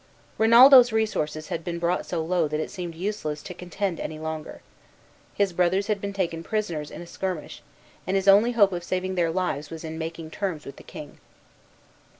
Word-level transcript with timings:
Rinaldo's 0.39 0.91
resources 0.91 1.49
had 1.49 1.63
been 1.63 1.77
brought 1.77 2.07
so 2.07 2.23
low 2.25 2.47
that 2.47 2.59
it 2.59 2.71
seemed 2.71 2.95
useless 2.95 3.43
to 3.43 3.53
contend 3.53 3.99
any 3.99 4.17
longer. 4.17 4.63
His 5.35 5.53
brothers 5.53 5.85
had 5.85 6.01
been 6.01 6.11
taken 6.11 6.41
prisoners 6.41 6.89
in 6.89 7.03
a 7.03 7.05
skirmish, 7.05 7.61
and 8.07 8.15
his 8.15 8.27
only 8.27 8.53
hope 8.53 8.71
of 8.73 8.83
saving 8.83 9.13
their 9.13 9.29
lives 9.29 9.69
was 9.69 9.83
in 9.83 9.99
making 9.99 10.31
terms 10.31 10.65
with 10.65 10.77
the 10.77 10.83
king. 10.83 11.19